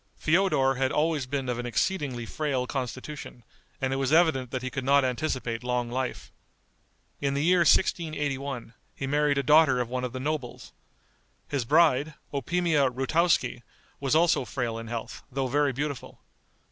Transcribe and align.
Feodor 0.17 0.77
had 0.79 0.91
always 0.91 1.27
been 1.27 1.47
of 1.47 1.59
an 1.59 1.67
exceedingly 1.67 2.25
frail 2.25 2.65
constitution, 2.65 3.43
and 3.79 3.93
it 3.93 3.97
was 3.97 4.11
evident 4.11 4.49
that 4.49 4.63
he 4.63 4.71
could 4.71 4.83
not 4.83 5.05
anticipate 5.05 5.63
long 5.63 5.91
life. 5.91 6.31
In 7.19 7.35
the 7.35 7.43
year 7.43 7.59
1681 7.59 8.73
he 8.95 9.05
married 9.05 9.37
a 9.37 9.43
daughter 9.43 9.79
of 9.79 9.89
one 9.89 10.03
of 10.03 10.11
the 10.11 10.19
nobles. 10.19 10.73
His 11.49 11.65
bride, 11.65 12.15
Opimia 12.33 12.89
Routoski, 12.89 13.61
was 13.99 14.15
also 14.15 14.43
frail 14.43 14.79
in 14.79 14.87
health, 14.87 15.21
though 15.31 15.45
very 15.45 15.71
beautiful. 15.71 16.19